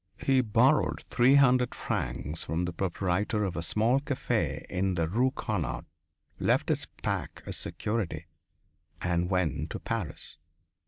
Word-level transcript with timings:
He 0.23 0.41
borrowed 0.41 1.03
three 1.11 1.35
hundred 1.35 1.75
francs 1.75 2.43
from 2.43 2.65
the 2.65 2.73
proprietor 2.73 3.43
of 3.43 3.55
a 3.55 3.61
small 3.61 3.99
café 3.99 4.65
in 4.65 4.95
the 4.95 5.07
Rue 5.07 5.29
Carnot, 5.29 5.85
left 6.39 6.69
his 6.69 6.87
pack 7.03 7.43
as 7.45 7.55
security, 7.57 8.25
and 8.99 9.29
went 9.29 9.69
to 9.69 9.79
Paris. 9.79 10.39